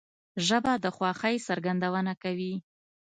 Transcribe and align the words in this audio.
ژبه 0.47 0.73
د 0.83 0.85
خوښۍ 0.95 1.35
څرګندونه 1.47 2.13
کوي 2.23 2.53